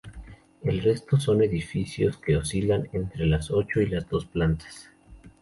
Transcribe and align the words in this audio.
El 0.63 0.81
resto 0.81 1.19
son 1.19 1.43
edificios 1.43 2.17
que 2.17 2.35
oscilan 2.35 2.89
entre 2.91 3.27
las 3.27 3.51
ocho 3.51 3.81
y 3.81 3.85
las 3.85 4.09
dos 4.09 4.25
plantas. 4.25 4.89